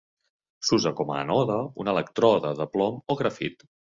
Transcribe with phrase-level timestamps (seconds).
[0.69, 3.63] S'usa com a ànode un elèctrode de plom o grafit.